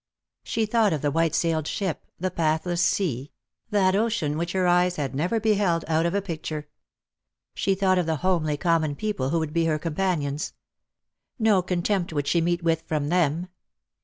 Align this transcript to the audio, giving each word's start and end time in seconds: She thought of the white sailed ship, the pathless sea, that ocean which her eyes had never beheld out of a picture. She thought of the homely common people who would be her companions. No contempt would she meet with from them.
She 0.43 0.65
thought 0.65 0.93
of 0.93 1.03
the 1.03 1.11
white 1.11 1.35
sailed 1.35 1.67
ship, 1.67 2.05
the 2.19 2.31
pathless 2.31 2.81
sea, 2.83 3.31
that 3.69 3.95
ocean 3.95 4.35
which 4.35 4.53
her 4.53 4.65
eyes 4.65 4.95
had 4.95 5.13
never 5.13 5.39
beheld 5.39 5.85
out 5.87 6.07
of 6.07 6.15
a 6.15 6.23
picture. 6.23 6.67
She 7.53 7.75
thought 7.75 7.99
of 7.99 8.07
the 8.07 8.15
homely 8.25 8.57
common 8.57 8.95
people 8.95 9.29
who 9.29 9.37
would 9.37 9.53
be 9.53 9.65
her 9.65 9.77
companions. 9.77 10.53
No 11.37 11.61
contempt 11.61 12.11
would 12.13 12.25
she 12.25 12.41
meet 12.41 12.63
with 12.63 12.81
from 12.87 13.09
them. 13.09 13.49